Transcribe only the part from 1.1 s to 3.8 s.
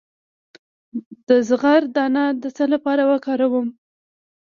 د زغر دانه د څه لپاره وکاروم؟